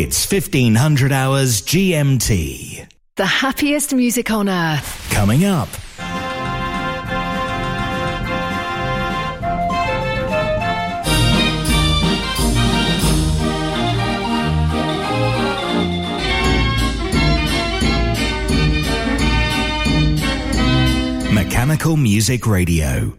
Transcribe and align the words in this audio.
It's 0.00 0.30
1500 0.30 1.10
hours 1.10 1.60
GMT. 1.60 2.86
The 3.16 3.26
happiest 3.26 3.92
music 3.92 4.30
on 4.30 4.48
earth. 4.48 5.10
Coming 5.10 5.44
up. 5.44 5.68
Mechanical 21.34 21.96
Music 21.96 22.46
Radio. 22.46 23.18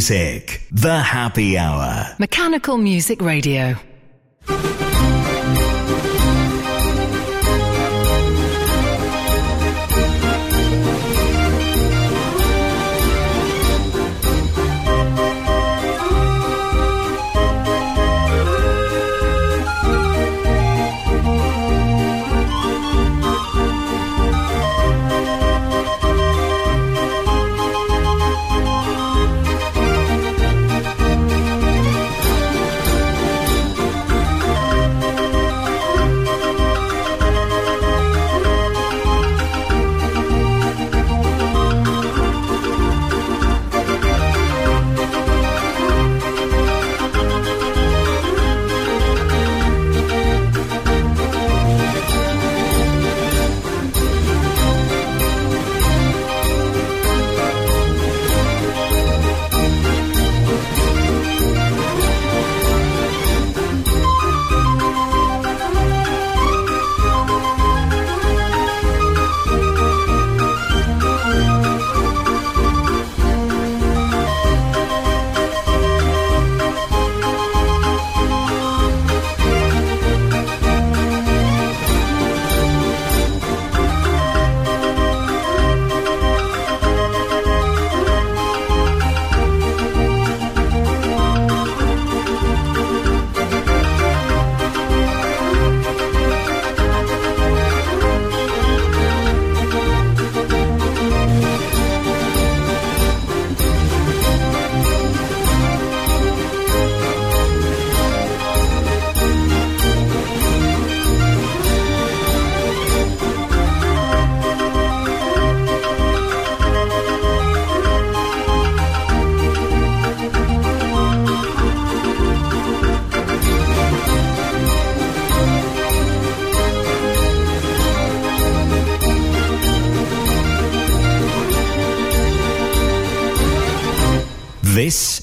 Music, 0.00 0.62
The 0.72 0.98
Happy 0.98 1.58
Hour. 1.58 2.16
Mechanical 2.18 2.78
Music 2.78 3.20
Radio. 3.20 3.76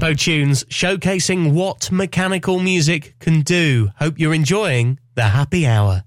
Tempo 0.00 0.14
tunes 0.14 0.64
showcasing 0.64 1.52
what 1.52 1.92
mechanical 1.92 2.58
music 2.58 3.14
can 3.18 3.42
do. 3.42 3.90
Hope 3.98 4.18
you're 4.18 4.32
enjoying 4.32 4.98
the 5.14 5.24
happy 5.24 5.66
hour. 5.66 6.04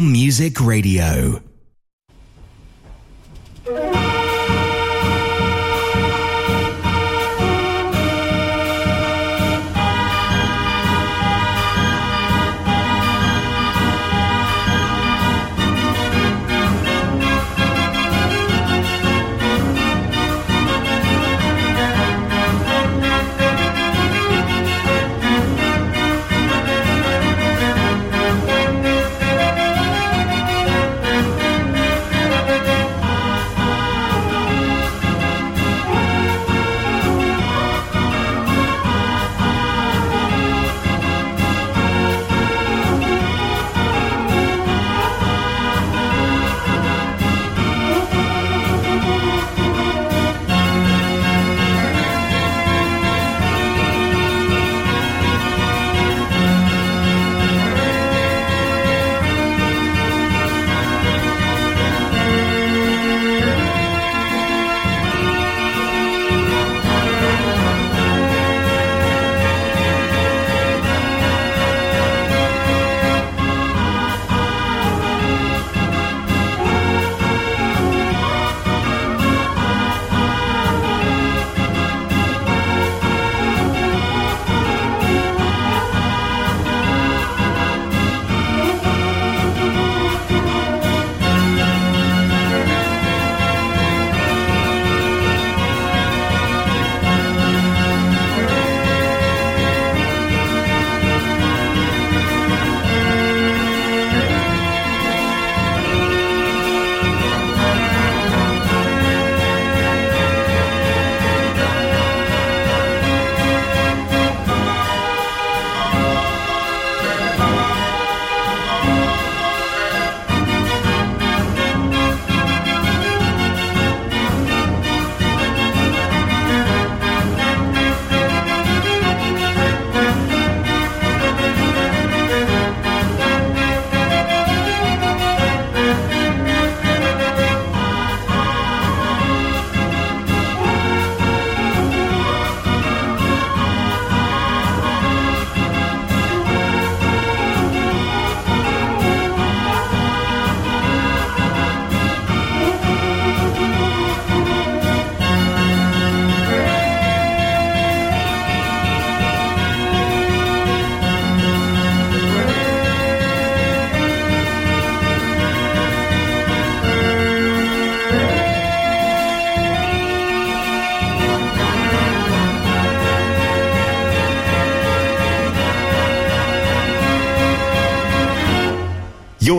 Music 0.00 0.60
Radio. 0.60 1.47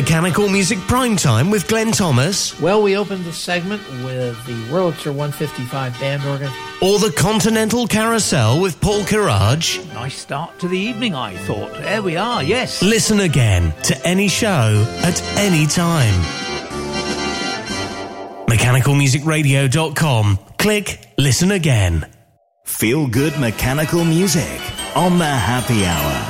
Mechanical 0.00 0.48
Music 0.48 0.78
Prime 0.88 1.14
Time 1.14 1.50
with 1.50 1.68
Glenn 1.68 1.92
Thomas? 1.92 2.58
Well, 2.58 2.82
we 2.82 2.96
opened 2.96 3.26
the 3.26 3.34
segment 3.34 3.86
with 4.02 4.34
the 4.46 4.54
Wurlitzer 4.72 5.08
155 5.08 6.00
band 6.00 6.24
organ. 6.24 6.50
Or 6.80 6.98
the 6.98 7.12
Continental 7.14 7.86
Carousel 7.86 8.62
with 8.62 8.80
Paul 8.80 9.00
Kirage? 9.02 9.86
Nice 9.92 10.16
start 10.16 10.58
to 10.60 10.68
the 10.68 10.78
evening, 10.78 11.14
I 11.14 11.36
thought. 11.36 11.74
There 11.74 12.02
we 12.02 12.16
are, 12.16 12.42
yes. 12.42 12.82
Listen 12.82 13.20
again 13.20 13.74
to 13.82 14.06
any 14.06 14.28
show 14.28 14.86
at 15.02 15.22
any 15.36 15.66
time. 15.66 16.14
MechanicalMusicRadio.com. 18.48 20.38
Click 20.56 21.08
Listen 21.18 21.50
Again. 21.50 22.06
Feel 22.64 23.06
good 23.06 23.38
mechanical 23.38 24.06
music 24.06 24.62
on 24.96 25.18
the 25.18 25.26
happy 25.26 25.84
hour. 25.84 26.29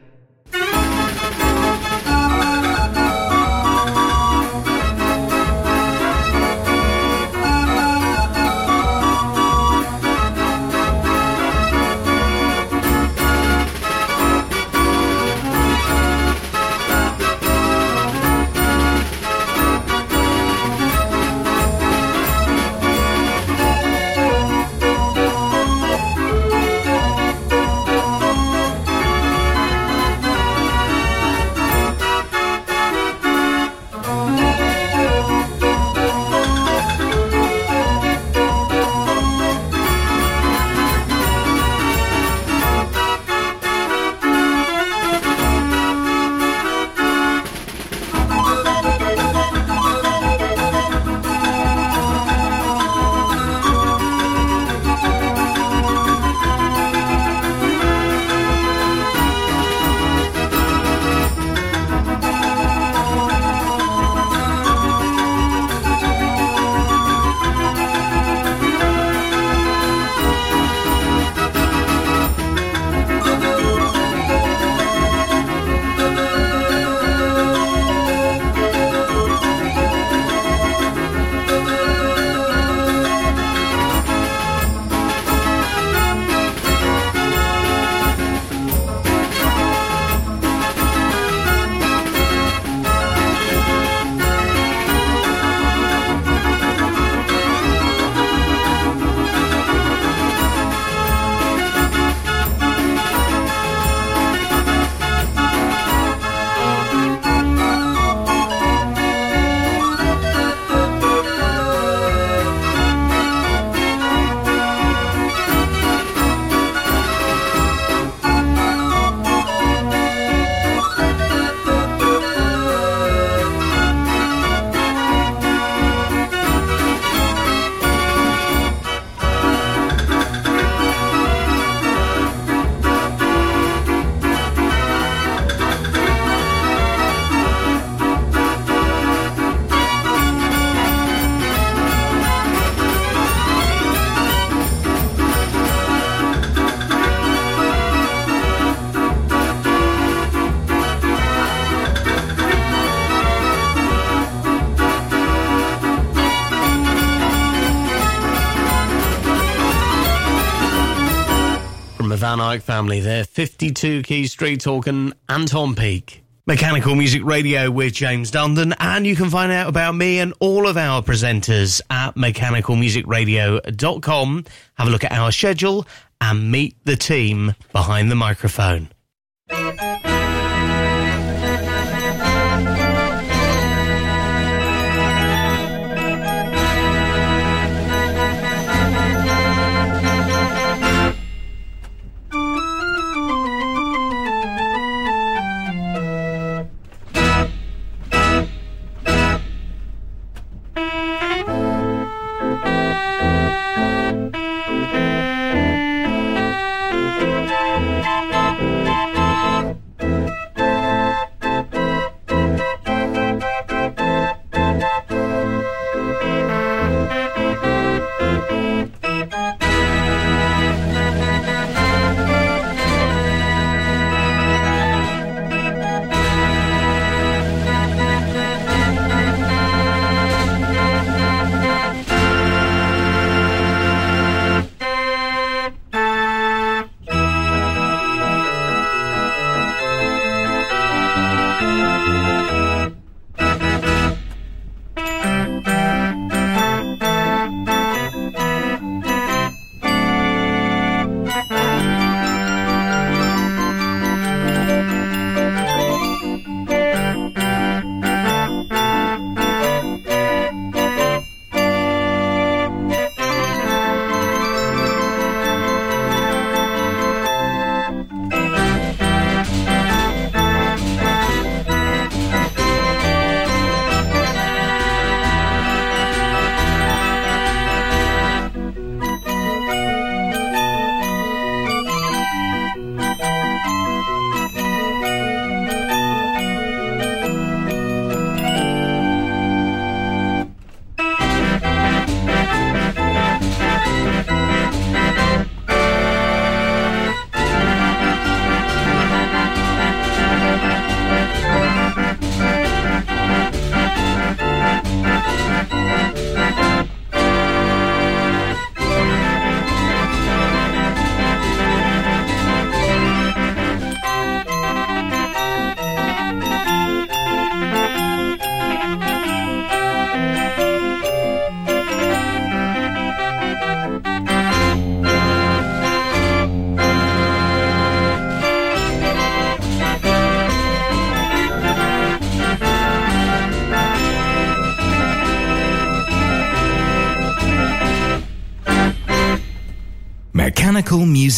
Family 162.81 162.99
there, 162.99 163.23
52 163.23 164.01
Key 164.01 164.25
Street 164.25 164.59
talking 164.59 165.13
Anton 165.29 165.75
Peak. 165.75 166.23
Mechanical 166.47 166.95
Music 166.95 167.23
Radio 167.23 167.69
with 167.69 167.93
James 167.93 168.31
Dundon, 168.31 168.73
and 168.79 169.05
you 169.05 169.15
can 169.15 169.29
find 169.29 169.51
out 169.51 169.69
about 169.69 169.93
me 169.93 170.17
and 170.17 170.33
all 170.39 170.67
of 170.67 170.77
our 170.77 171.03
presenters 171.03 171.79
at 171.91 172.15
mechanicalmusicradio.com. 172.15 174.45
Have 174.79 174.87
a 174.87 174.89
look 174.89 175.03
at 175.03 175.11
our 175.11 175.31
schedule 175.31 175.85
and 176.19 176.51
meet 176.51 176.75
the 176.83 176.95
team 176.95 177.53
behind 177.71 178.09
the 178.09 178.15
microphone. 178.15 178.89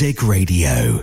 Music 0.04 0.22
Radio. 0.22 1.03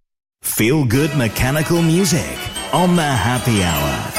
Feel 0.43 0.85
good 0.85 1.15
mechanical 1.15 1.81
music 1.83 2.37
on 2.73 2.95
the 2.95 3.03
happy 3.03 3.63
hour. 3.63 4.10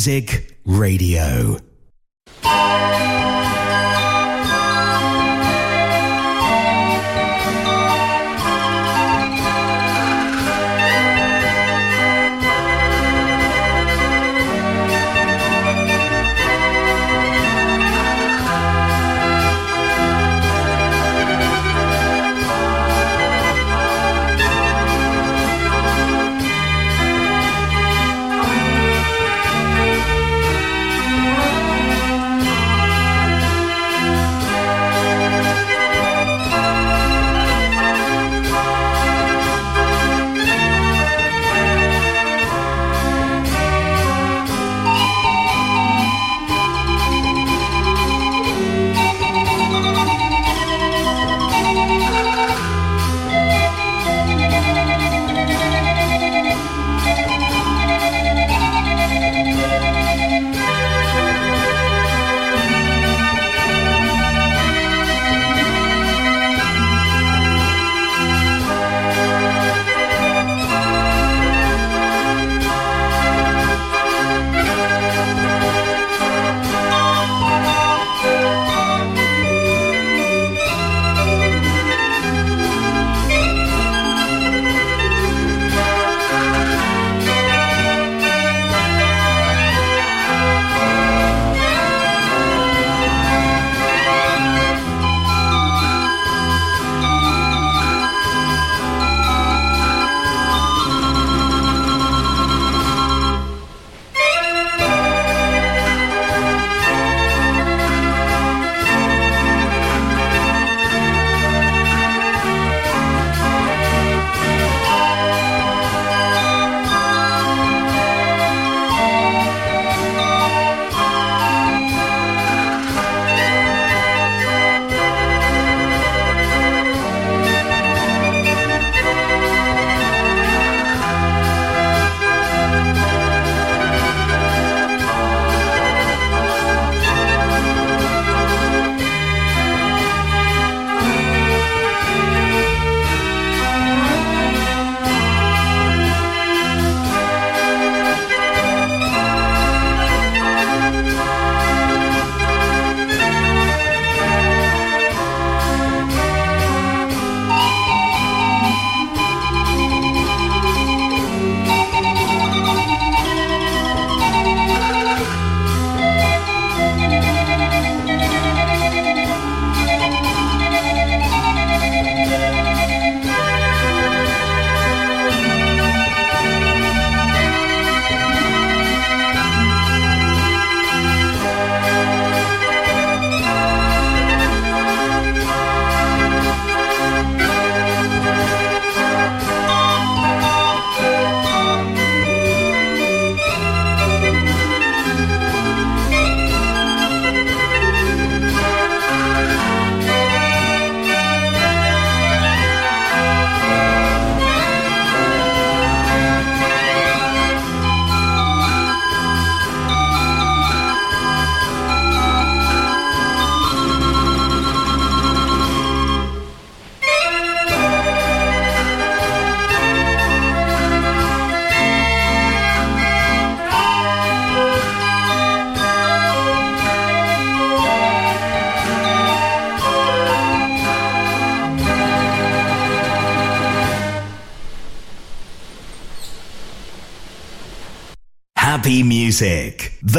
Music 0.00 0.39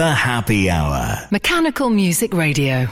The 0.02 0.10
Happy 0.10 0.68
Hour. 0.68 1.28
Mechanical 1.30 1.92
Music 1.92 2.34
Radio. 2.34 2.90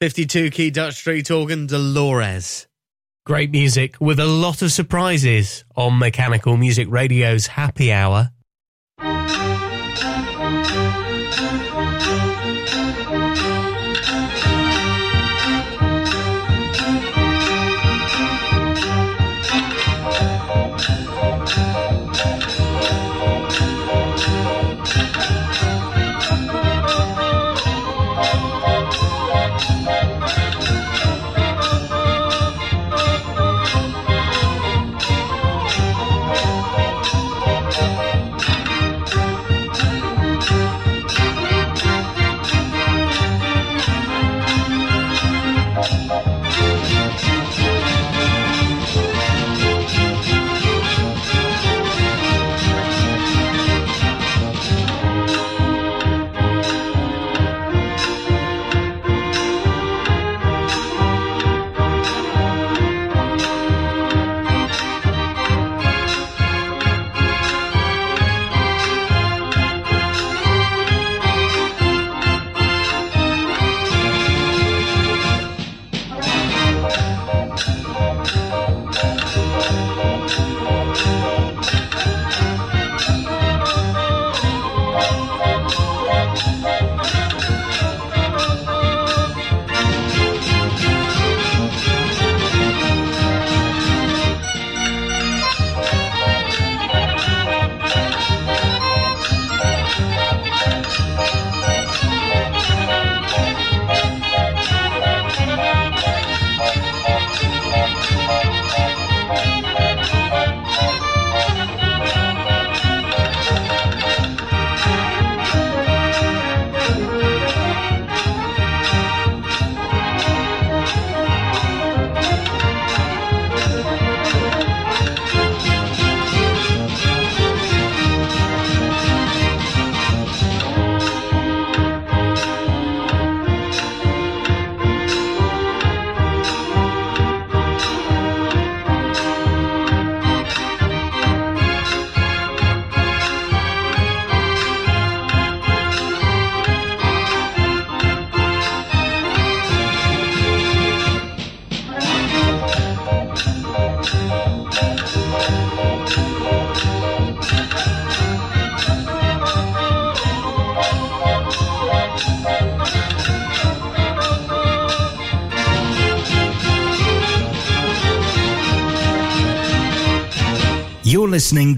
52 0.00 0.50
key 0.50 0.70
Dutch 0.70 0.94
Street 0.94 1.28
organ 1.28 1.66
Dolores. 1.66 2.68
Great 3.26 3.50
music 3.50 3.96
with 4.00 4.20
a 4.20 4.26
lot 4.26 4.62
of 4.62 4.70
surprises 4.70 5.64
on 5.74 5.98
Mechanical 5.98 6.56
Music 6.56 6.86
Radio's 6.88 7.48
Happy 7.48 7.92
Hour. 7.92 8.30